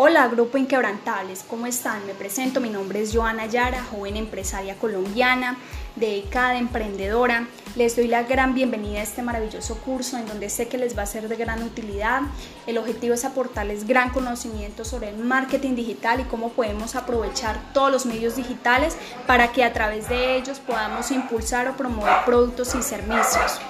[0.00, 2.06] Hola Grupo Inquebrantables, ¿cómo están?
[2.06, 5.58] Me presento, mi nombre es Joana Yara, joven empresaria colombiana,
[5.96, 7.48] dedicada, emprendedora.
[7.74, 11.02] Les doy la gran bienvenida a este maravilloso curso en donde sé que les va
[11.02, 12.22] a ser de gran utilidad.
[12.68, 17.90] El objetivo es aportarles gran conocimiento sobre el marketing digital y cómo podemos aprovechar todos
[17.90, 18.96] los medios digitales
[19.26, 23.60] para que a través de ellos podamos impulsar o promover productos y servicios.